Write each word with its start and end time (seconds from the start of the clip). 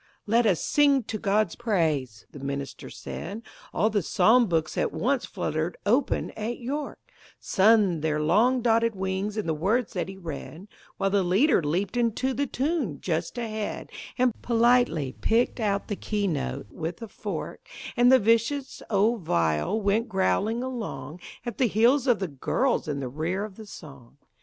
"Let 0.25 0.47
us 0.47 0.63
sing 0.65 1.03
to 1.03 1.19
God's 1.19 1.55
praise," 1.55 2.25
the 2.31 2.39
minister 2.39 2.89
said, 2.89 3.43
All 3.71 3.91
the 3.91 4.01
psalm 4.01 4.47
books 4.47 4.75
at 4.75 4.91
once 4.91 5.27
fluttered 5.27 5.77
open 5.85 6.31
at 6.31 6.57
"York," 6.57 6.97
Sunned 7.39 8.01
their 8.01 8.19
long 8.19 8.63
dotted 8.63 8.95
wings 8.95 9.37
in 9.37 9.45
the 9.45 9.53
words 9.53 9.93
that 9.93 10.09
he 10.09 10.17
read, 10.17 10.67
While 10.97 11.11
the 11.11 11.21
leader 11.21 11.61
leaped 11.61 11.95
into 11.95 12.33
the 12.33 12.47
tune 12.47 12.99
just 12.99 13.37
ahead, 13.37 13.91
And 14.17 14.33
politely 14.41 15.13
picked 15.21 15.59
out 15.59 15.87
the 15.87 15.95
key 15.95 16.25
note 16.25 16.71
with 16.71 16.99
a 17.03 17.07
fork, 17.07 17.69
And 17.95 18.11
the 18.11 18.17
vicious 18.17 18.81
old 18.89 19.21
viol 19.21 19.83
went 19.83 20.09
growling 20.09 20.63
along 20.63 21.19
At 21.45 21.59
the 21.59 21.67
heels 21.67 22.07
of 22.07 22.17
the 22.17 22.27
girls 22.27 22.87
in 22.87 23.01
the 23.01 23.07
rear 23.07 23.45
of 23.45 23.55
the 23.55 23.67
song. 23.67 24.17